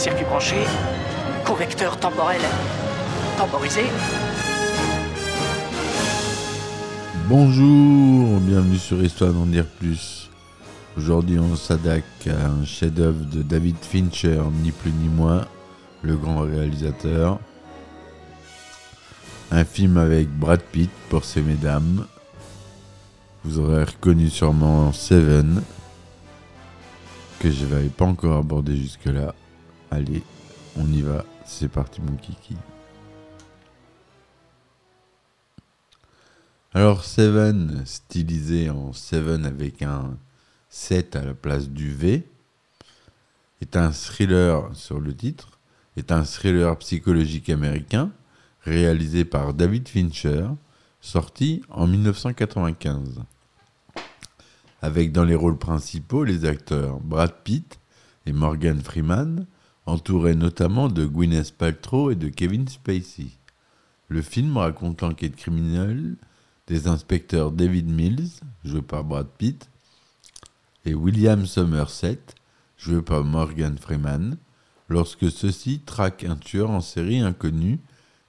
[0.00, 0.56] circuit branché,
[1.44, 2.40] convecteur temporel
[3.36, 3.82] temporisé.
[7.28, 10.30] Bonjour, bienvenue sur Histoire d'en dire plus.
[10.96, 15.44] Aujourd'hui, on s'attaque à un chef-d'œuvre de David Fincher, ni plus ni moins,
[16.00, 17.38] le grand réalisateur.
[19.50, 22.06] Un film avec Brad Pitt pour ces mesdames.
[23.44, 25.60] Vous aurez reconnu sûrement Seven,
[27.38, 29.34] que je n'avais pas encore abordé jusque-là.
[29.92, 30.22] Allez,
[30.76, 32.56] on y va, c'est parti mon kiki.
[36.72, 40.16] Alors Seven, stylisé en Seven avec un
[40.68, 42.24] 7 à la place du V,
[43.60, 45.58] est un thriller sur le titre,
[45.96, 48.12] est un thriller psychologique américain
[48.62, 50.46] réalisé par David Fincher,
[51.00, 53.22] sorti en 1995.
[54.82, 57.80] Avec dans les rôles principaux les acteurs Brad Pitt
[58.26, 59.46] et Morgan Freeman,
[59.90, 63.28] entourés notamment de Gwyneth Paltrow et de Kevin Spacey.
[64.08, 66.16] Le film raconte l'enquête criminelle
[66.66, 68.30] des inspecteurs David Mills,
[68.64, 69.68] joué par Brad Pitt,
[70.84, 72.20] et William Somerset,
[72.78, 74.36] joué par Morgan Freeman,
[74.88, 77.80] lorsque ceux-ci traquent un tueur en série inconnu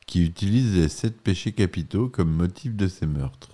[0.07, 3.49] qui utilise les sept péchés capitaux comme motif de ses meurtres.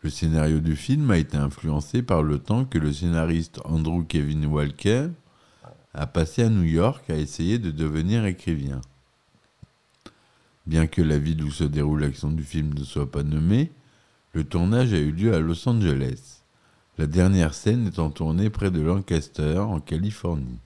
[0.00, 4.46] Le scénario du film a été influencé par le temps que le scénariste Andrew Kevin
[4.46, 5.08] Walker
[5.98, 8.80] a passé à New York à essayer de devenir écrivain.
[10.64, 13.72] Bien que la ville où se déroule l'action du film ne soit pas nommée,
[14.32, 16.42] le tournage a eu lieu à Los Angeles,
[16.98, 20.60] la dernière scène étant tournée près de Lancaster, en Californie.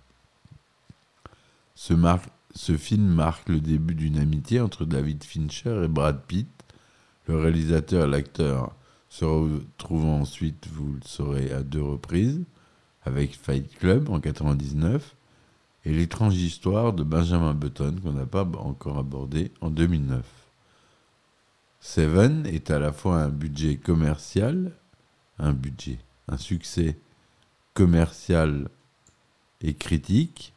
[1.75, 6.49] Ce, film marque le début d'une amitié entre David Fincher et Brad Pitt.
[7.27, 8.75] Le réalisateur et l'acteur
[9.09, 12.43] se retrouvant ensuite, vous le saurez, à deux reprises,
[13.05, 15.17] avec Fight Club en 99
[15.85, 20.25] et l'étrange histoire de Benjamin Button qu'on n'a pas encore abordé en 2009.
[21.81, 24.73] Seven est à la fois un budget commercial,
[25.39, 25.99] un budget,
[26.29, 26.97] un succès
[27.75, 28.69] commercial
[29.61, 30.53] et critique.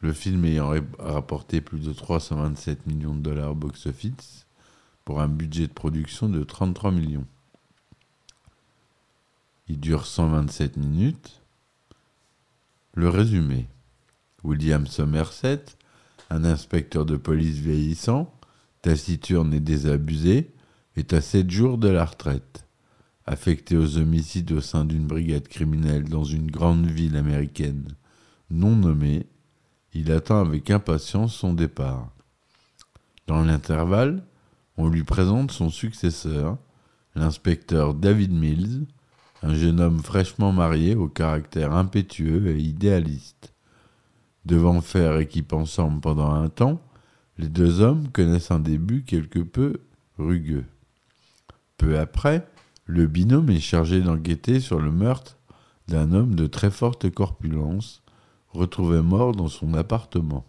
[0.00, 4.44] Le film ayant rapporté plus de 327 millions de dollars box-office
[5.06, 7.26] pour un budget de production de 33 millions.
[9.68, 11.40] Il dure 127 minutes.
[12.96, 13.66] Le résumé.
[14.44, 15.64] William Somerset,
[16.30, 18.32] un inspecteur de police vieillissant,
[18.82, 20.52] taciturne et désabusé,
[20.96, 22.68] est à 7 jours de la retraite.
[23.26, 27.88] Affecté aux homicides au sein d'une brigade criminelle dans une grande ville américaine
[28.50, 29.26] non nommée,
[29.92, 32.10] il attend avec impatience son départ.
[33.26, 34.22] Dans l'intervalle,
[34.76, 36.58] on lui présente son successeur,
[37.14, 38.86] l'inspecteur David Mills,
[39.44, 43.52] un jeune homme fraîchement marié au caractère impétueux et idéaliste.
[44.46, 46.80] Devant faire équipe ensemble pendant un temps,
[47.36, 49.82] les deux hommes connaissent un début quelque peu
[50.18, 50.64] rugueux.
[51.76, 52.48] Peu après,
[52.86, 55.36] le binôme est chargé d'enquêter sur le meurtre
[55.88, 58.02] d'un homme de très forte corpulence,
[58.48, 60.46] retrouvé mort dans son appartement.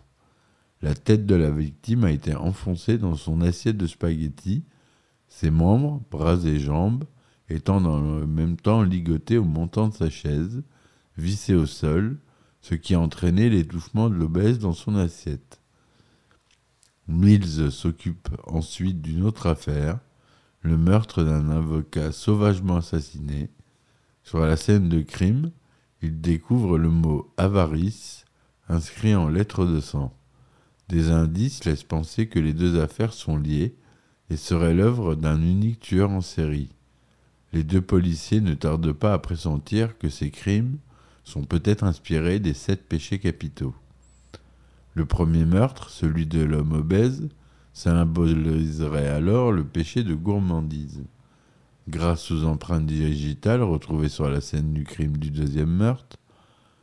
[0.82, 4.64] La tête de la victime a été enfoncée dans son assiette de spaghettis,
[5.28, 7.04] ses membres, bras et jambes,
[7.50, 10.64] étant dans le même temps ligotés au montant de sa chaise,
[11.18, 12.18] vissé au sol,
[12.62, 15.62] ce qui a entraîné l'étouffement de l'obèse dans son assiette.
[17.08, 20.00] Mills s'occupe ensuite d'une autre affaire,
[20.62, 23.52] le meurtre d'un avocat sauvagement assassiné.
[24.24, 25.52] Sur la scène de crime,
[26.02, 28.26] il découvre le mot avarice
[28.68, 30.12] inscrit en lettres de sang.
[30.90, 33.76] Des indices laissent penser que les deux affaires sont liées
[34.30, 36.75] et seraient l'œuvre d'un unique tueur en série.
[37.56, 40.78] Les deux policiers ne tardent pas à pressentir que ces crimes
[41.24, 43.74] sont peut-être inspirés des sept péchés capitaux.
[44.94, 47.30] Le premier meurtre, celui de l'homme obèse,
[47.72, 51.06] symboliserait alors le péché de gourmandise.
[51.88, 56.18] Grâce aux empreintes digitales retrouvées sur la scène du crime du deuxième meurtre,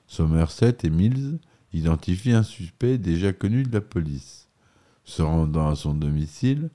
[0.06, 1.38] Somerset et Mills
[1.74, 4.48] identifient un suspect déjà connu de la police.
[5.04, 6.70] Se rendant à son domicile,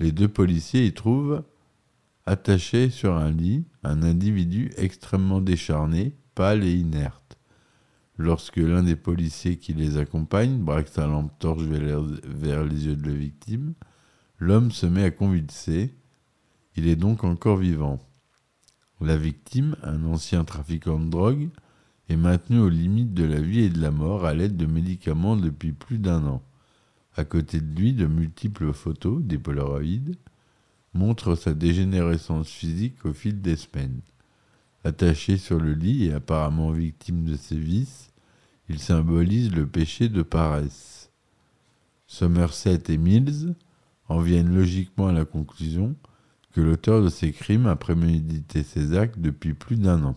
[0.00, 1.42] les deux policiers y trouvent
[2.28, 7.38] attaché sur un lit un individu extrêmement décharné, pâle et inerte.
[8.18, 13.08] Lorsque l'un des policiers qui les accompagne braque sa lampe torche vers les yeux de
[13.08, 13.72] la victime,
[14.38, 15.94] l'homme se met à convulser.
[16.76, 17.98] Il est donc encore vivant.
[19.00, 21.48] La victime, un ancien trafiquant de drogue,
[22.10, 25.36] est maintenu aux limites de la vie et de la mort à l'aide de médicaments
[25.36, 26.42] depuis plus d'un an.
[27.16, 30.16] À côté de lui, de multiples photos, des polaroïdes,
[30.98, 34.00] montrent sa dégénérescence physique au fil des semaines.
[34.84, 38.10] Attaché sur le lit et apparemment victime de ses vices,
[38.68, 41.10] il symbolise le péché de paresse.
[42.06, 43.54] Somerset et Mills
[44.08, 45.94] en viennent logiquement à la conclusion
[46.52, 50.16] que l'auteur de ces crimes a prémédité ses actes depuis plus d'un an.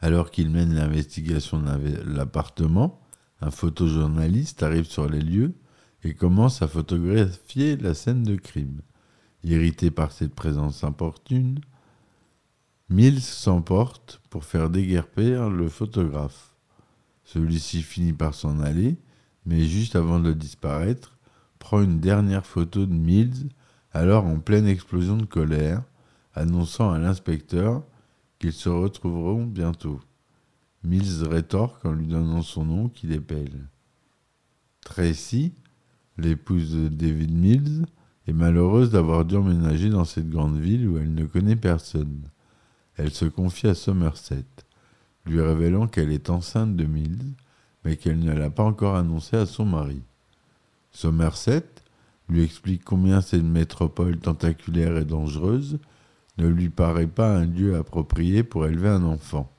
[0.00, 3.00] Alors qu'il mène l'investigation de l'appartement,
[3.42, 5.52] un photojournaliste arrive sur les lieux
[6.02, 8.80] et commence à photographier la scène de crime.
[9.42, 11.60] Irrité par cette présence importune,
[12.88, 16.56] Mills s'emporte pour faire déguerpir le photographe.
[17.24, 18.98] Celui-ci finit par s'en aller,
[19.46, 21.16] mais juste avant de disparaître,
[21.58, 23.50] prend une dernière photo de Mills,
[23.92, 25.82] alors en pleine explosion de colère,
[26.34, 27.84] annonçant à l'inspecteur
[28.38, 30.00] qu'ils se retrouveront bientôt.
[30.82, 33.68] Mills rétorque en lui donnant son nom qu'il épelle.
[34.80, 35.52] Tracy,
[36.18, 37.86] l'épouse de David Mills,
[38.26, 42.22] est malheureuse d'avoir dû emménager dans cette grande ville où elle ne connaît personne.
[42.96, 44.44] Elle se confie à Somerset,
[45.26, 47.32] lui révélant qu'elle est enceinte de Mills,
[47.84, 50.02] mais qu'elle ne l'a pas encore annoncé à son mari.
[50.92, 51.64] Somerset
[52.28, 55.78] lui explique combien cette métropole tentaculaire et dangereuse
[56.38, 59.50] ne lui paraît pas un lieu approprié pour élever un enfant.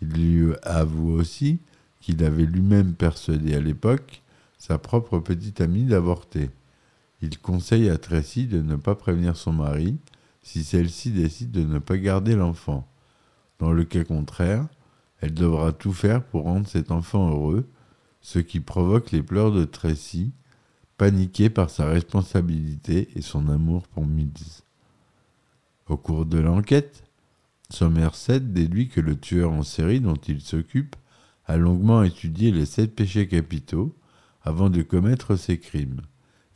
[0.00, 1.60] Il lui avoue aussi
[2.00, 4.21] qu'il avait lui-même persuadé à l'époque
[4.62, 6.48] sa propre petite amie d'avorter.
[7.20, 9.98] Il conseille à Tracy de ne pas prévenir son mari
[10.40, 12.88] si celle-ci décide de ne pas garder l'enfant.
[13.58, 14.68] Dans le cas contraire,
[15.20, 17.68] elle devra tout faire pour rendre cet enfant heureux,
[18.20, 20.32] ce qui provoque les pleurs de Tracy,
[20.96, 24.62] paniquée par sa responsabilité et son amour pour Mills.
[25.88, 27.02] Au cours de l'enquête,
[27.68, 30.94] Somerset déduit que le tueur en série dont il s'occupe
[31.46, 33.92] a longuement étudié les sept péchés capitaux
[34.44, 36.00] avant de commettre ses crimes,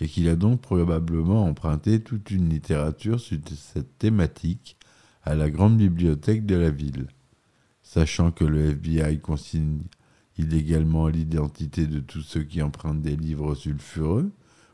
[0.00, 4.76] et qu'il a donc probablement emprunté toute une littérature sur cette thématique
[5.22, 7.08] à la grande bibliothèque de la ville.
[7.82, 9.82] Sachant que le FBI consigne
[10.38, 14.30] illégalement l'identité de tous ceux qui empruntent des livres sulfureux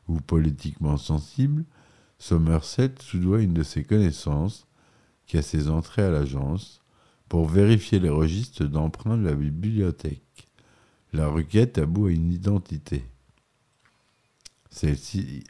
[0.09, 1.64] ou politiquement sensibles,
[2.19, 4.67] Somerset soudoie une de ses connaissances,
[5.26, 6.82] qui a ses entrées à l'agence,
[7.29, 10.51] pour vérifier les registres d'emprunt de la bibliothèque.
[11.12, 13.05] La requête about à une identité.
[14.70, 15.44] Celle-ci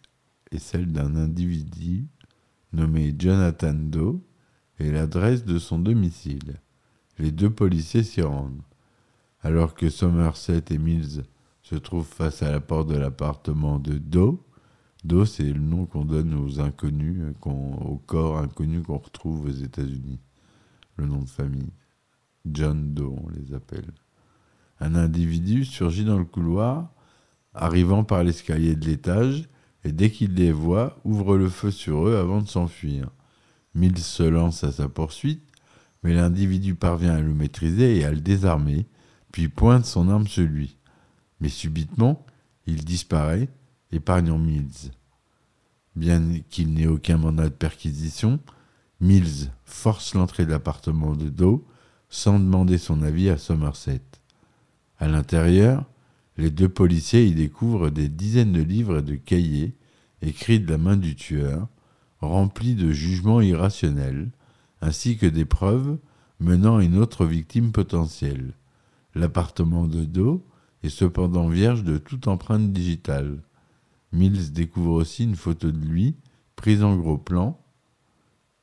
[0.51, 2.09] est celle d'un individu
[2.73, 4.21] nommé Jonathan Doe
[4.81, 6.61] et l'adresse de son domicile.
[7.19, 8.63] Les deux policiers s'y rendent.
[9.41, 11.23] Alors que Somerset et Mills
[11.63, 14.41] se trouvent face à la porte de l'appartement de Doe,
[15.05, 20.21] Doe, c'est le nom qu'on donne aux inconnus, aux corps inconnus qu'on retrouve aux États-Unis.
[20.97, 21.73] Le nom de famille.
[22.47, 23.93] John Doe, on les appelle.
[24.83, 26.91] Un individu surgit dans le couloir,
[27.55, 29.49] arrivant par l'escalier de l'étage,
[29.85, 33.09] et dès qu'il les voit, ouvre le feu sur eux avant de s'enfuir.
[33.77, 35.47] Mills se lance à sa poursuite,
[36.03, 38.89] mais l'individu parvient à le maîtriser et à le désarmer,
[39.31, 40.77] puis pointe son arme sur lui.
[41.41, 42.27] Mais subitement,
[42.67, 43.49] il disparaît,
[43.93, 44.91] épargnant Mills.
[45.95, 48.41] Bien qu'il n'ait aucun mandat de perquisition,
[49.01, 51.65] Mills force l'entrée de l'appartement de Doe
[52.09, 54.03] sans demander son avis à Somerset.
[55.03, 55.85] À l'intérieur,
[56.37, 59.75] les deux policiers y découvrent des dizaines de livres et de cahiers
[60.21, 61.67] écrits de la main du tueur,
[62.21, 64.31] remplis de jugements irrationnels,
[64.81, 65.99] ainsi que des preuves
[66.39, 68.55] menant à une autre victime potentielle.
[69.17, 70.41] L'appartement de Doe
[70.85, 73.43] est cependant vierge de toute empreinte digitale.
[74.13, 76.15] Mills découvre aussi une photo de lui,
[76.55, 77.59] prise en gros plan,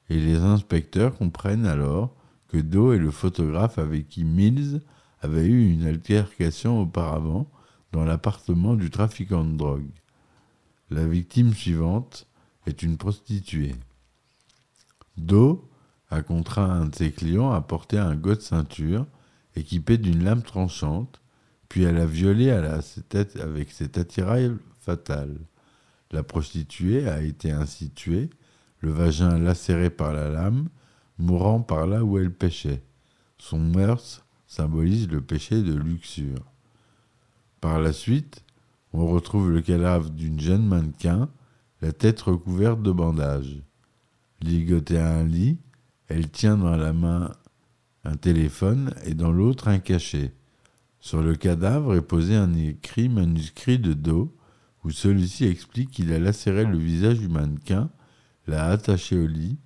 [0.09, 2.15] et les inspecteurs comprennent alors
[2.47, 4.79] que Doe est le photographe avec qui Mills
[5.21, 7.49] avait eu une altercation auparavant
[7.91, 9.89] dans l'appartement du trafiquant de drogue.
[10.89, 12.27] La victime suivante
[12.65, 13.75] est une prostituée.
[15.17, 15.61] Doe
[16.09, 19.05] a contraint un de ses clients à porter un de ceinture
[19.55, 21.21] équipé d'une lame tranchante,
[21.67, 22.05] puis à la
[23.41, 25.37] avec cet attirail fatal.
[26.11, 28.29] La prostituée a été ainsi tuée,
[28.79, 30.69] le vagin lacéré par la lame,
[31.19, 32.81] mourant par là où elle pêchait.
[33.37, 36.43] Son meurtre symbolise le péché de luxure.
[37.61, 38.43] Par la suite,
[38.91, 41.29] On retrouve le cadavre d'une jeune mannequin,
[41.79, 43.61] la tête recouverte de bandages.
[44.41, 45.59] Ligotée à un lit,
[46.07, 47.31] elle tient dans la main
[48.03, 50.33] un téléphone et dans l'autre un cachet.
[50.99, 54.35] Sur le cadavre est posé un écrit manuscrit de dos
[54.83, 57.91] où celui-ci explique qu'il a lacéré le visage du mannequin,
[58.47, 59.59] l'a attaché au lit,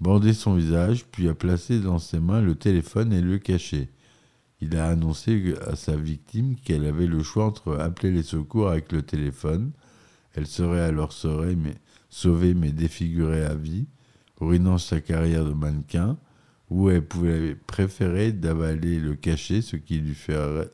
[0.00, 3.93] bandé son visage, puis a placé dans ses mains le téléphone et le cachet.
[4.64, 8.92] Il a annoncé à sa victime qu'elle avait le choix entre appeler les secours avec
[8.92, 9.72] le téléphone,
[10.32, 11.54] elle serait alors sauvée
[12.54, 13.84] mais, défigurée à vie,
[14.40, 16.16] ruinant sa carrière de mannequin,
[16.70, 20.70] ou elle pouvait préférer d'avaler le cachet, ce qui lui ferait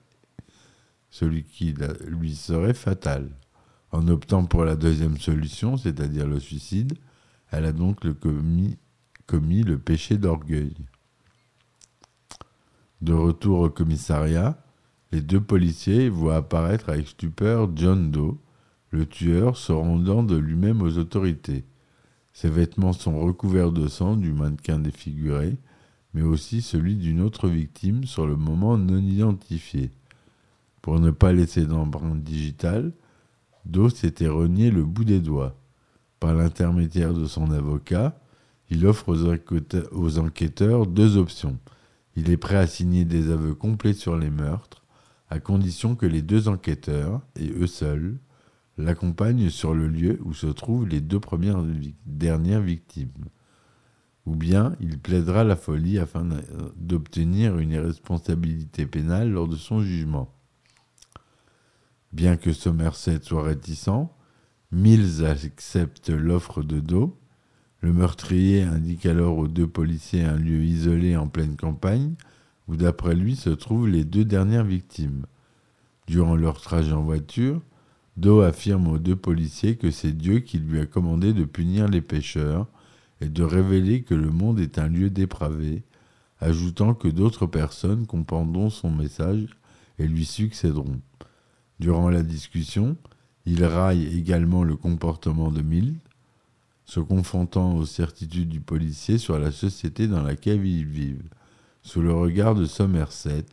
[1.09, 1.75] celui qui
[2.06, 3.28] lui serait fatal.
[3.90, 6.92] En optant pour la deuxième solution, c'est-à-dire le suicide,
[7.50, 10.76] elle a donc commis le péché d'orgueil.
[13.00, 14.62] De retour au commissariat,
[15.11, 18.38] les deux policiers voient apparaître avec stupeur John Doe,
[18.90, 21.64] le tueur se rendant de lui-même aux autorités.
[22.33, 25.57] Ses vêtements sont recouverts de sang du mannequin défiguré,
[26.12, 29.90] mais aussi celui d'une autre victime sur le moment non identifiée.
[30.83, 32.92] Pour ne pas laisser d'empreinte digitale,
[33.64, 35.57] Doe s'était renié le bout des doigts.
[36.19, 38.19] Par l'intermédiaire de son avocat,
[38.69, 39.09] il offre
[39.92, 41.59] aux enquêteurs deux options.
[42.21, 44.85] Il est prêt à signer des aveux complets sur les meurtres,
[45.31, 48.19] à condition que les deux enquêteurs, et eux seuls,
[48.77, 51.65] l'accompagnent sur le lieu où se trouvent les deux premières
[52.05, 53.09] dernières victimes.
[54.27, 56.29] Ou bien il plaidera la folie afin
[56.77, 60.31] d'obtenir une irresponsabilité pénale lors de son jugement.
[62.12, 64.11] Bien que Somerset soit réticent,
[64.73, 67.17] Mills accepte l'offre de Doe.
[67.80, 72.14] Le meurtrier indique alors aux deux policiers un lieu isolé en pleine campagne,
[72.68, 75.25] où d'après lui se trouvent les deux dernières victimes.
[76.06, 77.62] Durant leur trajet en voiture,
[78.16, 82.02] Doe affirme aux deux policiers que c'est Dieu qui lui a commandé de punir les
[82.02, 82.66] pécheurs
[83.20, 85.82] et de révéler que le monde est un lieu dépravé,
[86.38, 89.46] ajoutant que d'autres personnes comprendront son message
[89.99, 91.00] et lui succéderont.
[91.78, 92.96] Durant la discussion,
[93.46, 95.96] il raille également le comportement de Mills,
[96.90, 101.30] se confrontant aux certitudes du policier sur la société dans laquelle ils vivent,
[101.82, 103.47] sous le regard de Somerset,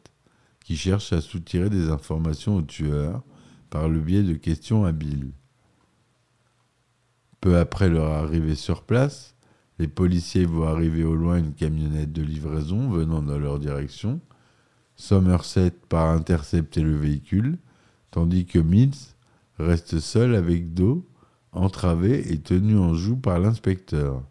[0.65, 3.21] qui cherche à soutirer des informations au tueur
[3.69, 5.33] par le biais de questions habiles.
[7.39, 9.35] Peu après leur arrivée sur place,
[9.77, 14.19] les policiers voient arriver au loin une camionnette de livraison venant dans leur direction.
[14.95, 17.59] Somerset part intercepter le véhicule
[18.09, 19.13] tandis que Mills
[19.59, 21.03] reste seul avec Doe,
[21.57, 24.23] entravé et tenu en joue par l'inspecteur.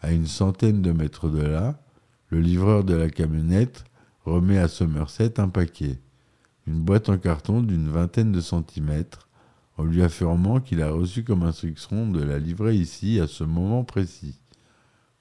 [0.00, 1.80] À une centaine de mètres de là,
[2.28, 3.84] le livreur de la camionnette
[4.24, 6.00] remet à Somerset un paquet,
[6.66, 9.28] une boîte en carton d'une vingtaine de centimètres,
[9.76, 13.84] en lui affirmant qu'il a reçu comme instruction de la livrer ici à ce moment
[13.84, 14.40] précis.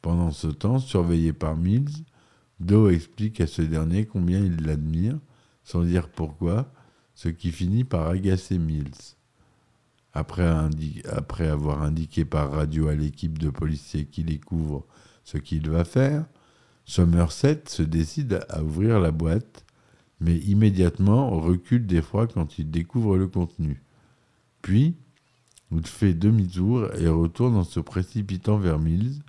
[0.02, 2.06] Pendant ce temps, surveillé par Mills,
[2.60, 5.18] Doe explique à ce dernier combien il l'admire,
[5.64, 6.72] sans dire pourquoi,
[7.16, 9.16] ce qui finit par agacer Mills.
[10.13, 14.86] Après, avoir indiqué par radio à l'équipe de policiers qui découvre
[15.24, 16.25] ce qu'il va faire,
[16.86, 19.65] Somerset se décide à ouvrir la boîte,
[20.20, 23.82] mais immédiatement recule d'effroi quand il découvre le contenu.
[24.62, 24.96] Puis,
[25.72, 29.22] il fait demi-tour et retourne en se précipitant vers Mills,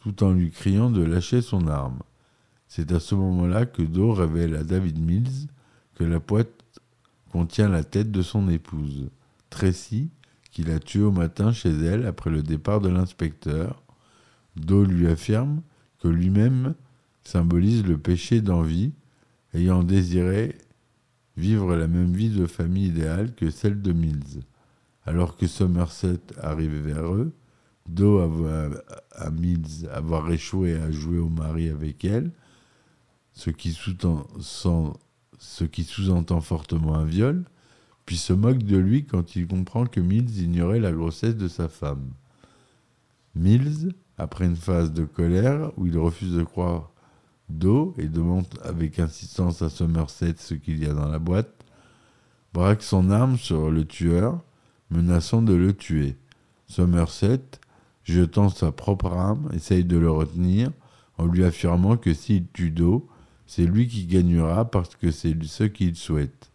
[0.00, 2.00] tout en lui criant de lâcher son arme.
[2.68, 5.48] C'est à ce moment-là que Doe révèle à David Mills
[5.94, 6.80] que la boîte
[7.32, 9.08] contient la tête de son épouse,
[9.48, 10.10] Tracy,
[10.56, 13.82] qu'il a tuée au matin chez elle après le départ de l'inspecteur.
[14.56, 15.60] Doe lui affirme
[15.98, 16.74] que lui-même
[17.24, 18.94] symbolise le péché d'envie,
[19.52, 20.56] ayant désiré
[21.36, 24.44] vivre la même vie de famille idéale que celle de Mills.
[25.04, 27.34] Alors que Somerset arrive vers eux,
[28.00, 32.30] avoue à Mills avoir échoué à jouer au mari avec elle,
[33.34, 34.30] ce qui sous-entend
[36.40, 37.44] fortement un viol,
[38.06, 41.68] puis se moque de lui quand il comprend que Mills ignorait la grossesse de sa
[41.68, 42.12] femme.
[43.34, 46.92] Mills, après une phase de colère où il refuse de croire
[47.48, 51.64] d'eau et demande avec insistance à Somerset ce qu'il y a dans la boîte,
[52.54, 54.40] braque son arme sur le tueur,
[54.90, 56.16] menaçant de le tuer.
[56.68, 57.42] Somerset,
[58.04, 60.70] jetant sa propre arme, essaye de le retenir
[61.18, 63.08] en lui affirmant que s'il tue d'eau,
[63.46, 66.50] c'est lui qui gagnera parce que c'est ce qu'il souhaite.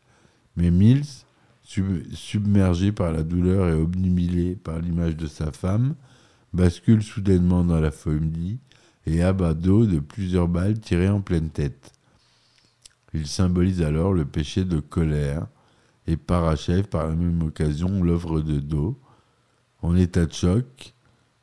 [0.55, 1.25] Mais Mills,
[2.13, 5.95] submergé par la douleur et obnubilé par l'image de sa femme,
[6.53, 8.59] bascule soudainement dans la folie
[9.05, 11.93] et abat d'eau de plusieurs balles tirées en pleine tête.
[13.13, 15.47] Il symbolise alors le péché de colère
[16.07, 18.95] et parachève par la même occasion l'œuvre de Doe.
[19.81, 20.93] En état de choc,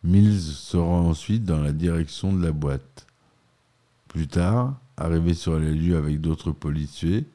[0.02, 3.06] Mills se rend ensuite dans la direction de la boîte.
[4.08, 7.26] Plus tard, arrivé sur les lieux avec d'autres policiers,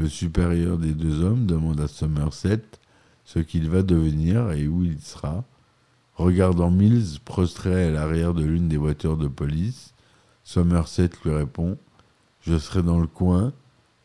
[0.00, 2.62] le supérieur des deux hommes demande à Somerset
[3.26, 5.44] ce qu'il va devenir et où il sera.
[6.14, 9.92] Regardant Mills prostré à l'arrière de l'une des voitures de police,
[10.42, 11.76] Somerset lui répond
[12.40, 13.52] Je serai dans le coin,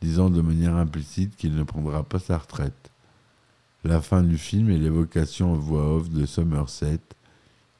[0.01, 2.91] disant de manière implicite qu'il ne prendra pas sa retraite.
[3.85, 6.99] La fin du film est l'évocation en voix off de Somerset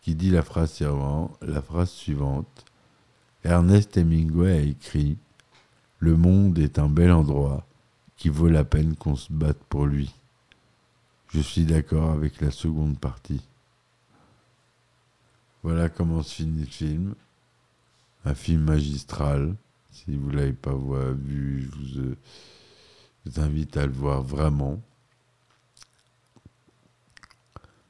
[0.02, 2.64] qui dit la phrase, suivante, la phrase suivante
[3.44, 5.18] Ernest Hemingway a écrit
[6.00, 7.66] Le monde est un bel endroit
[8.18, 10.14] qui vaut la peine qu'on se batte pour lui.
[11.30, 13.42] Je suis d'accord avec la seconde partie.
[15.64, 17.16] Voilà comment se finit le film.
[18.24, 19.56] Un film magistral.
[19.92, 20.76] Si vous ne l'avez pas
[21.14, 22.18] vu, je vous, euh,
[23.26, 24.82] je vous invite à le voir vraiment.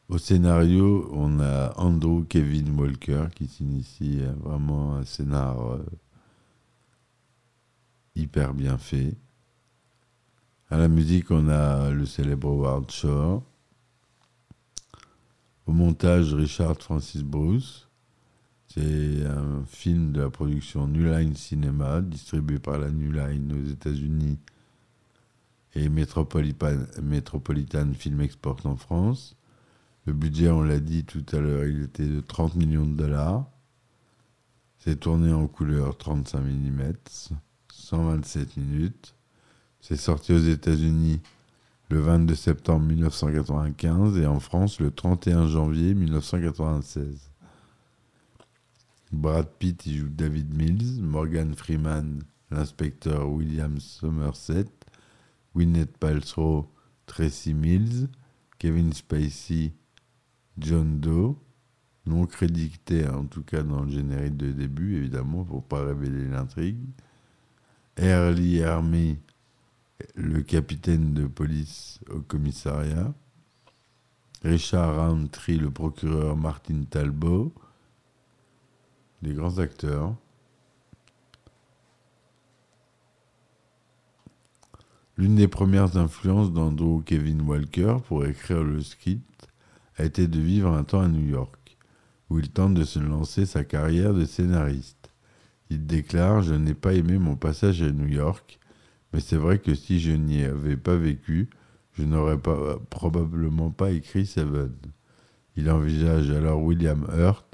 [0.07, 5.85] Au scénario, on a Andrew Kevin Walker qui s'initie à vraiment un scénar euh,
[8.15, 9.15] hyper bien fait.
[10.71, 13.43] À la musique, on a le célèbre Howard Shore.
[15.67, 17.87] Au montage, Richard Francis Bruce.
[18.67, 24.39] C'est un film de la production New Line Cinema, distribué par la New aux États-Unis
[25.75, 29.35] et Metropolitan, Metropolitan Film Export en France.
[30.07, 33.45] Le budget, on l'a dit tout à l'heure, il était de 30 millions de dollars.
[34.79, 36.93] C'est tourné en couleur 35 mm,
[37.71, 39.14] 127 minutes.
[39.87, 41.21] C'est sorti aux États-Unis
[41.91, 47.31] le 22 septembre 1995 et en France le 31 janvier 1996.
[49.11, 54.65] Brad Pitt y joue David Mills, Morgan Freeman, l'inspecteur William Somerset,
[55.55, 56.67] Gwyneth Paltrow,
[57.05, 58.07] Tracy Mills,
[58.57, 59.71] Kevin Spacey,
[60.57, 61.37] John Doe,
[62.07, 66.79] non crédité en tout cas dans le générique de début évidemment pour pas révéler l'intrigue,
[67.99, 69.19] Early Army
[70.15, 73.13] le capitaine de police au commissariat,
[74.43, 77.53] Richard Roundtree, le procureur Martin Talbot,
[79.21, 80.15] des grands acteurs.
[85.17, 89.47] L'une des premières influences d'Andrew Kevin Walker pour écrire le script
[89.97, 91.77] a été de vivre un temps à New York,
[92.29, 95.09] où il tente de se lancer sa carrière de scénariste.
[95.69, 98.59] Il déclare Je n'ai pas aimé mon passage à New York,
[99.15, 101.49] mais c'est vrai que si je n'y avais pas vécu,
[101.93, 104.73] je n'aurais pas, probablement pas écrit Seven.
[105.55, 107.45] Il envisage alors William Hurt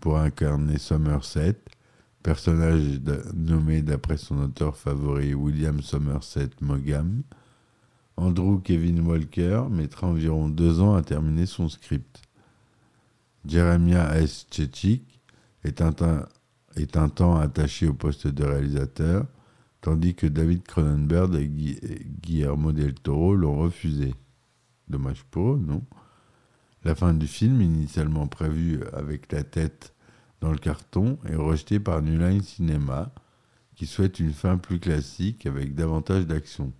[0.00, 1.60] pour incarner Somerset,
[2.24, 3.00] personnage
[3.34, 7.22] nommé d'après son auteur favori William Somerset Maugham.
[8.16, 12.20] Andrew Kevin Walker mettra environ deux ans à terminer son script.
[13.46, 14.44] Jeremiah S.
[14.50, 15.20] Chechik
[15.62, 19.24] est un temps attaché au poste de réalisateur
[19.86, 24.16] tandis que David Cronenberg et Guillermo del Toro l'ont refusé.
[24.88, 25.84] Dommage pour eux, non?
[26.82, 29.94] La fin du film, initialement prévue avec la tête
[30.40, 33.14] dans le carton, est rejetée par New Line Cinema,
[33.76, 36.72] qui souhaite une fin plus classique avec davantage d'action.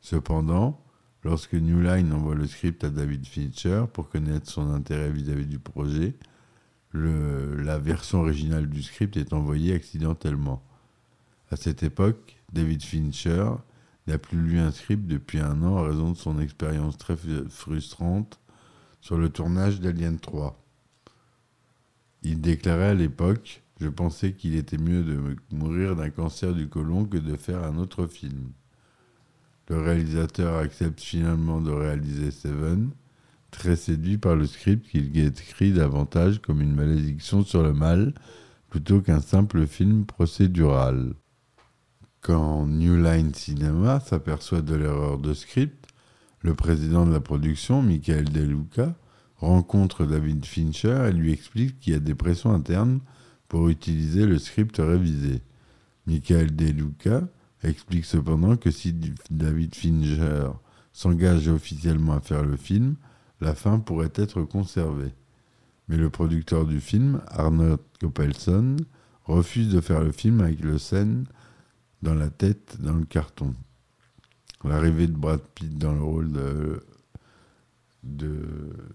[0.00, 0.84] Cependant,
[1.22, 5.60] lorsque New Line envoie le script à David Fincher pour connaître son intérêt vis-à-vis du
[5.60, 6.16] projet,
[6.94, 10.64] la version originale du script est envoyée accidentellement.
[11.50, 13.46] À cette époque, David Fincher
[14.06, 17.16] n'a plus lu un script depuis un an à raison de son expérience très
[17.48, 18.40] frustrante
[19.00, 20.60] sur le tournage d'Alien 3.
[22.22, 27.04] Il déclarait à l'époque Je pensais qu'il était mieux de mourir d'un cancer du côlon
[27.04, 28.52] que de faire un autre film.
[29.68, 32.90] Le réalisateur accepte finalement de réaliser Seven,
[33.50, 38.14] très séduit par le script qu'il écrit davantage comme une malédiction sur le mal
[38.68, 41.14] plutôt qu'un simple film procédural.
[42.24, 45.88] Quand New Line Cinema s'aperçoit de l'erreur de script,
[46.40, 48.94] le président de la production, Michael De Luca,
[49.36, 53.00] rencontre David Fincher et lui explique qu'il y a des pressions internes
[53.46, 55.42] pour utiliser le script révisé.
[56.06, 57.28] Michael De Luca
[57.62, 58.94] explique cependant que si
[59.30, 60.48] David Fincher
[60.94, 62.94] s'engage officiellement à faire le film,
[63.42, 65.12] la fin pourrait être conservée.
[65.88, 68.76] Mais le producteur du film, Arnold Coppelson,
[69.24, 71.26] refuse de faire le film avec le scène
[72.04, 73.54] dans la tête dans le carton.
[74.62, 76.82] L'arrivée de Brad Pitt dans le rôle de,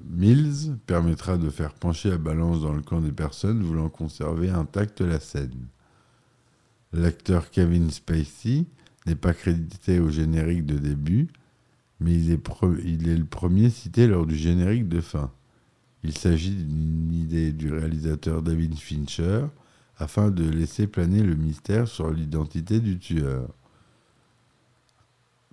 [0.07, 5.01] Mills permettra de faire pencher la balance dans le camp des personnes voulant conserver intacte
[5.01, 5.67] la scène.
[6.93, 8.65] L'acteur Kevin Spacey
[9.05, 11.27] n'est pas crédité au générique de début,
[11.99, 15.31] mais il est le premier cité lors du générique de fin.
[16.03, 19.47] Il s'agit d'une idée du réalisateur David Fincher
[19.99, 23.47] afin de laisser planer le mystère sur l'identité du tueur.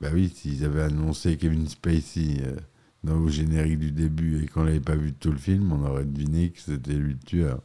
[0.00, 2.56] Bah oui, s'ils avaient annoncé Kevin Spacey euh,
[3.02, 6.04] dans le générique du début et qu'on l'avait pas vu tout le film, on aurait
[6.04, 7.60] deviné que c'était lui le tueur.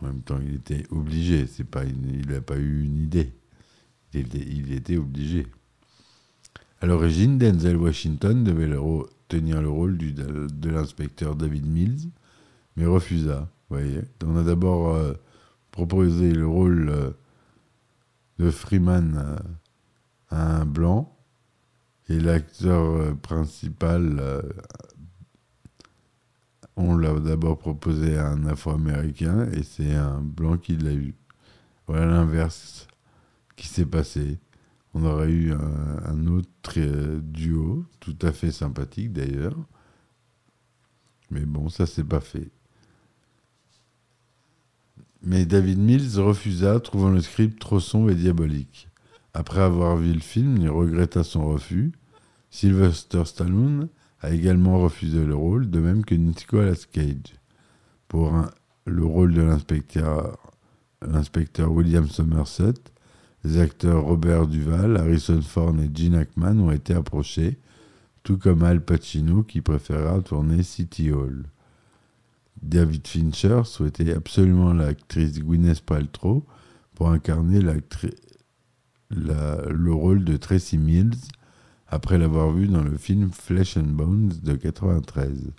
[0.00, 1.46] En même temps, il était obligé.
[1.46, 3.32] C'est pas, il n'a pas eu une idée.
[4.12, 5.46] Il était, obligé.
[6.80, 8.74] À l'origine, Denzel Washington devait
[9.28, 12.08] tenir le rôle du- de l'inspecteur David Mills,
[12.76, 13.48] mais refusa.
[13.68, 14.00] voyez.
[14.24, 15.12] On a d'abord euh,
[15.70, 17.10] proposé le rôle euh,
[18.38, 19.36] de Freeman euh,
[20.30, 21.16] à un blanc,
[22.08, 24.42] et l'acteur euh, principal,
[26.76, 31.14] on l'a d'abord proposé à un afro-américain, et c'est un blanc qui l'a eu.
[31.86, 32.86] Voilà l'inverse
[33.56, 34.38] qui s'est passé.
[34.94, 39.56] On aurait eu un, autre duo, tout à fait sympathique d'ailleurs.
[41.30, 42.50] Mais bon, ça s'est pas fait.
[45.22, 48.88] Mais David Mills refusa, trouvant le script trop sombre et diabolique.
[49.34, 51.92] Après avoir vu le film, il regretta son refus.
[52.50, 53.88] Sylvester Stallone
[54.20, 57.34] a également refusé le rôle, de même que Nicolas Cage.
[58.08, 58.32] Pour
[58.86, 60.38] le rôle de l'inspecteur
[61.06, 62.74] l'inspecteur William Somerset,
[63.44, 67.58] les acteurs Robert Duval, Harrison Ford et Gene Hackman ont été approchés,
[68.22, 71.44] tout comme Al Pacino qui préféra tourner City Hall.
[72.62, 76.44] David Fincher souhaitait absolument l'actrice Gwyneth Paltrow
[76.94, 77.60] pour incarner
[79.10, 81.16] le rôle de Tracy Mills
[81.88, 85.52] après l'avoir vue dans le film Flesh and Bones de 93.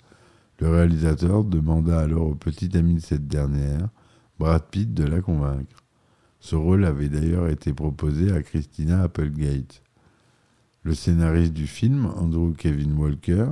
[0.60, 3.88] Le réalisateur demanda alors au petit ami de cette dernière,
[4.38, 5.82] Brad Pitt, de la convaincre.
[6.40, 9.82] Ce rôle avait d'ailleurs été proposé à Christina Applegate.
[10.84, 13.48] Le scénariste du film, Andrew Kevin Walker,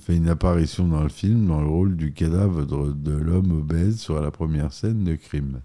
[0.00, 4.20] fait une apparition dans le film dans le rôle du cadavre de, l'homme obèse sur
[4.20, 5.60] la première scène de crime.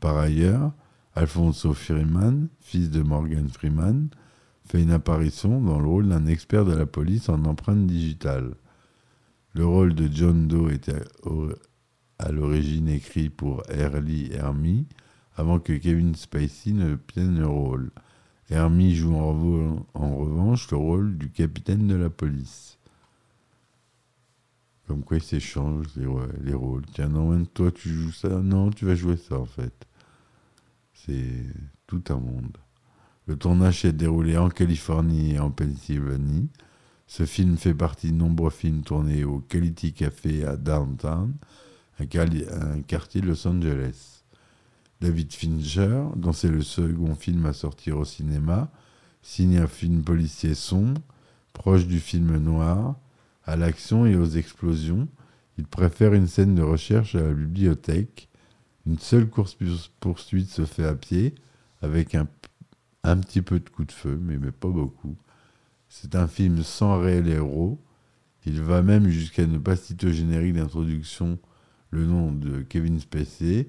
[0.00, 0.72] Par ailleurs,
[1.14, 4.08] Alfonso Freeman, fils de Morgan Freeman,
[4.64, 8.54] fait une apparition dans le rôle d'un expert de la police en empreinte digitale.
[9.54, 11.02] Le rôle de John Doe était
[12.18, 14.86] à l'origine écrit pour Early Hermie,
[15.36, 17.90] avant que Kevin Spacey ne prenne le rôle.
[18.48, 22.79] Hermie joue en revanche le rôle du capitaine de la police.
[24.90, 26.84] Comme quoi ils s'échangent les, rôles.
[26.92, 28.28] Tiens, non, toi tu joues ça.
[28.28, 29.86] Non, tu vas jouer ça en fait.
[30.92, 31.46] C'est
[31.86, 32.56] tout un monde.
[33.28, 36.48] Le tournage s'est déroulé en Californie et en Pennsylvanie.
[37.06, 41.34] Ce film fait partie de nombreux films tournés au Quality Café à Downtown,
[42.00, 44.24] un, un quartier de Los Angeles.
[45.00, 48.72] David Fincher, dont c'est le second film à sortir au cinéma,
[49.22, 51.00] signe un film policier sombre,
[51.52, 52.96] proche du film noir,
[53.50, 55.08] à l'action et aux explosions.
[55.58, 58.28] Il préfère une scène de recherche à la bibliothèque.
[58.86, 61.34] Une seule course-poursuite se fait à pied,
[61.82, 62.28] avec un,
[63.02, 65.16] un petit peu de coup de feu, mais, mais pas beaucoup.
[65.88, 67.82] C'est un film sans réel héros.
[68.46, 71.38] Il va même jusqu'à ne pas citer au générique d'introduction
[71.90, 73.68] le nom de Kevin Spacey,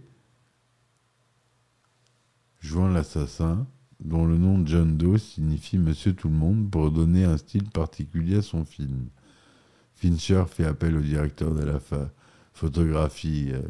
[2.60, 3.65] jouant l'assassin,
[4.00, 8.38] dont le nom John Doe signifie Monsieur Tout le Monde pour donner un style particulier
[8.38, 9.10] à son film.
[10.01, 11.77] Fincher fait appel au directeur de la
[12.53, 13.61] photographie euh,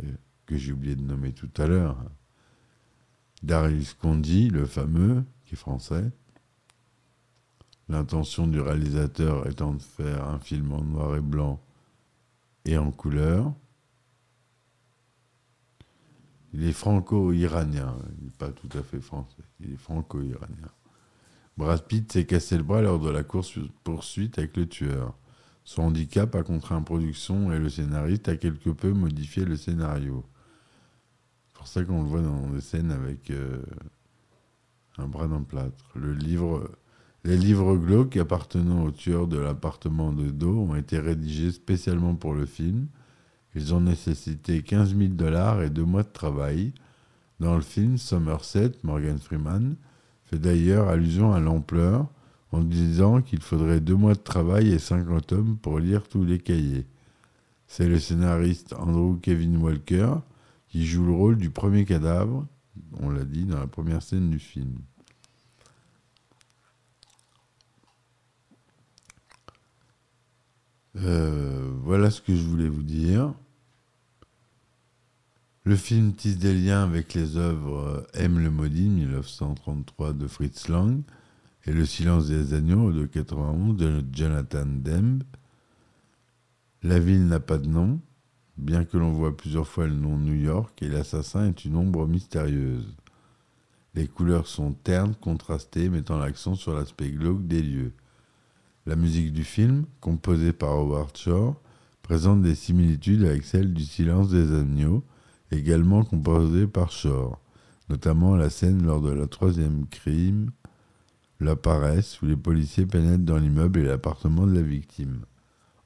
[0.46, 1.98] que j'ai oublié de nommer tout à l'heure,
[3.44, 6.10] Darius Condi, le fameux, qui est français.
[7.90, 11.62] L'intention du réalisateur étant de faire un film en noir et blanc
[12.64, 13.54] et en couleur.
[16.54, 20.72] Il est franco-iranien, il n'est pas tout à fait français, il est franco-iranien.
[21.58, 25.14] Brad Pitt s'est cassé le bras lors de la course-poursuite avec le tueur.
[25.64, 30.26] Son handicap a contraint production et le scénariste a quelque peu modifié le scénario.
[31.48, 33.62] C'est pour ça qu'on le voit dans des scènes avec euh,
[34.98, 35.92] un bras d'un plâtre.
[35.96, 36.70] Le livre,
[37.24, 42.34] les livres glauques appartenant au tueur de l'appartement de Do ont été rédigés spécialement pour
[42.34, 42.88] le film.
[43.54, 46.74] Ils ont nécessité 15 000 dollars et deux mois de travail.
[47.40, 49.76] Dans le film, Somerset, Morgan Freeman,
[50.26, 52.08] fait d'ailleurs allusion à l'ampleur
[52.52, 56.40] en disant qu'il faudrait deux mois de travail et 50 hommes pour lire tous les
[56.40, 56.86] cahiers.
[57.68, 60.16] C'est le scénariste Andrew Kevin Walker
[60.68, 62.48] qui joue le rôle du premier cadavre,
[63.00, 64.80] on l'a dit dans la première scène du film.
[70.98, 73.34] Euh, voilà ce que je voulais vous dire.
[75.64, 81.04] Le film tisse des liens avec les œuvres M le maudit 1933 de Fritz Lang,
[81.66, 85.24] et Le silence des agneaux de 91 de Jonathan Dembe.
[86.82, 88.00] La ville n'a pas de nom,
[88.58, 92.08] bien que l'on voit plusieurs fois le nom New York, et l'assassin est une ombre
[92.08, 92.96] mystérieuse.
[93.94, 97.94] Les couleurs sont ternes, contrastées, mettant l'accent sur l'aspect glauque des lieux.
[98.88, 101.62] La musique du film, composée par Howard Shore,
[102.02, 105.04] présente des similitudes avec celle du Silence des agneaux,
[105.52, 107.40] également composée par Shore,
[107.90, 110.50] notamment la scène lors de la troisième crime,
[111.44, 115.22] la paresse, où les policiers pénètrent dans l'immeuble et l'appartement de la victime.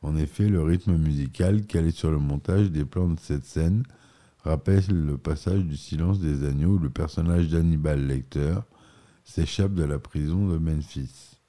[0.01, 3.83] En effet, le rythme musical calé sur le montage des plans de cette scène
[4.43, 8.55] rappelle le passage du silence des agneaux où le personnage d'Hannibal Lecter
[9.23, 11.39] s'échappe de la prison de Memphis.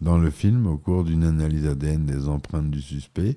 [0.00, 3.36] Dans le film, au cours d'une analyse ADN des empreintes du suspect,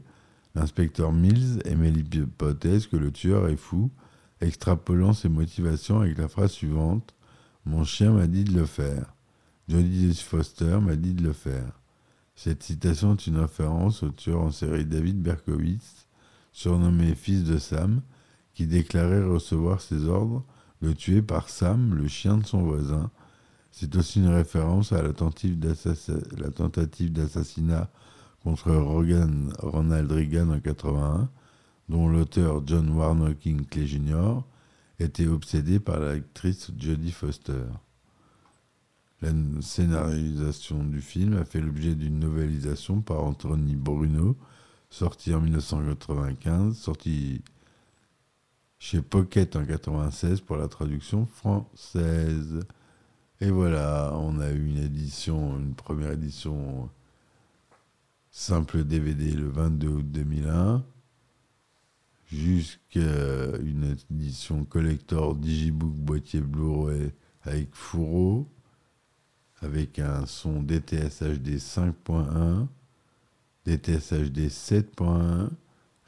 [0.56, 3.92] l'inspecteur Mills émet l'hypothèse que le tueur est fou,
[4.40, 7.14] extrapolant ses motivations avec la phrase suivante
[7.66, 9.12] Mon chien m'a dit de le faire.
[9.69, 11.80] Jodie Foster m'a dit de le faire.
[12.36, 16.08] Cette citation est une référence au tueur en série David Berkowitz,
[16.52, 18.02] surnommé Fils de Sam,
[18.54, 20.43] qui déclarait recevoir ses ordres
[20.82, 23.10] le tuer par Sam, le chien de son voisin.
[23.71, 27.89] C'est aussi une référence à la tentative d'assassinat
[28.43, 28.71] contre
[29.60, 31.30] Ronald Reagan en 81,
[31.88, 34.41] dont l'auteur John Warner King Clay Jr.
[34.99, 37.63] était obsédé par l'actrice Jodie Foster.
[39.24, 39.32] La
[39.62, 44.36] scénarisation du film a fait l'objet d'une novélisation par Anthony Bruno,
[44.90, 47.42] sorti en 1995, sorti
[48.80, 52.60] chez Pocket en 1996 pour la traduction française.
[53.40, 56.90] Et voilà, on a eu une édition, une première édition
[58.30, 60.84] simple DVD le 22 août 2001,
[62.26, 68.50] jusqu'à une édition collector Digibook boîtier Blu-ray avec fourreau,
[69.63, 72.67] avec un son DTS HD 5.1,
[73.65, 75.49] DTS HD 7.1,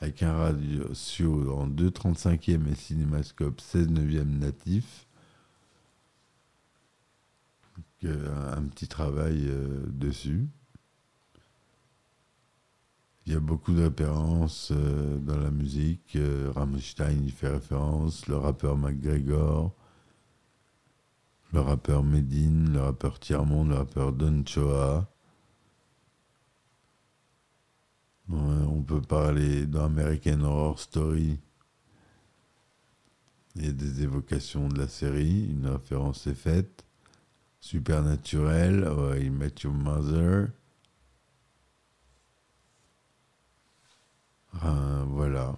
[0.01, 5.05] avec un ratio en 2,35e et cinémascope 16 neuvième natif.
[8.03, 10.47] un petit travail euh, dessus.
[13.25, 16.15] Il y a beaucoup de références euh, dans la musique.
[16.15, 19.73] Euh, Rammstein y fait référence, le rappeur McGregor,
[21.55, 25.09] le rappeur Medine, le rappeur Tiermont, le rappeur Don Choa.
[28.27, 31.39] on peut parler d'American Horror Story.
[33.55, 36.83] Il y a des évocations de la série, une référence est faite.
[37.61, 38.85] Supernaturel,
[39.21, 40.49] il Met Your Mother.
[45.07, 45.57] voilà.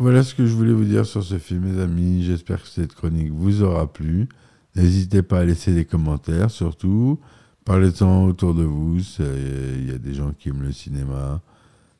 [0.00, 2.22] Voilà ce que je voulais vous dire sur ce film, mes amis.
[2.22, 4.28] J'espère que cette chronique vous aura plu.
[4.76, 7.18] N'hésitez pas à laisser des commentaires, surtout.
[7.64, 9.00] Parlez-en autour de vous.
[9.18, 11.42] Il y a des gens qui aiment le cinéma.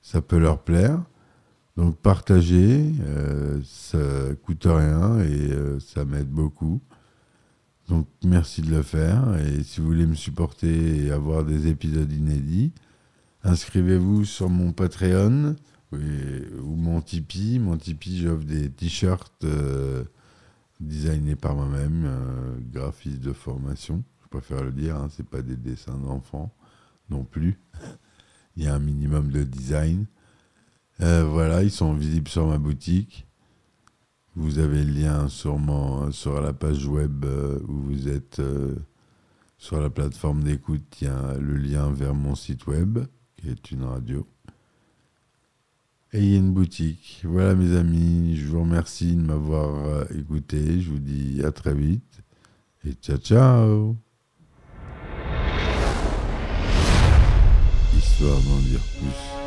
[0.01, 1.03] Ça peut leur plaire.
[1.77, 2.85] Donc partagez.
[3.01, 3.99] Euh, ça
[4.45, 6.81] coûte rien et euh, ça m'aide beaucoup.
[7.89, 9.25] Donc merci de le faire.
[9.45, 12.71] Et si vous voulez me supporter et avoir des épisodes inédits,
[13.43, 15.57] inscrivez-vous sur mon Patreon
[15.93, 17.59] ou mon Tipeee.
[17.59, 20.05] Mon Tipeee, j'offre des t-shirts euh,
[20.81, 24.03] designés par moi-même, euh, graphiste de formation.
[24.23, 26.53] Je préfère le dire, hein, c'est pas des dessins d'enfants
[27.11, 27.59] non plus.
[28.57, 30.07] Il y a un minimum de design.
[31.01, 33.25] Euh, voilà, ils sont visibles sur ma boutique.
[34.35, 37.25] Vous avez le lien sûrement sur la page web
[37.69, 38.43] où vous êtes
[39.59, 41.01] sur la plateforme d'écoute.
[41.01, 42.99] Il y a le lien vers mon site web,
[43.37, 44.27] qui est une radio.
[46.15, 47.21] Et il y a une boutique.
[47.25, 50.81] Voilà mes amis, je vous remercie de m'avoir euh, écouté.
[50.81, 52.23] Je vous dis à très vite.
[52.87, 53.97] Et ciao ciao
[57.95, 59.39] Histoire d'en dire plus.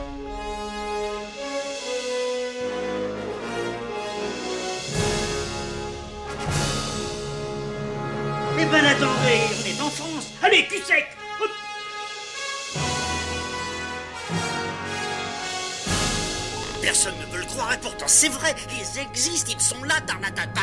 [8.60, 11.08] Eh ben attendez, on est en France Allez, cul sec
[16.82, 20.62] Personne ne veut le croire et pourtant c'est vrai, ils existent, ils sont là, Tarnatata.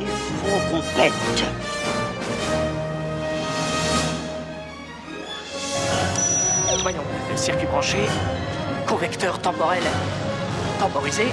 [0.00, 0.82] Il faut qu'on.
[6.82, 7.98] Voyons, circuit branché,
[8.86, 9.82] correcteur temporel
[10.78, 11.26] temporisé,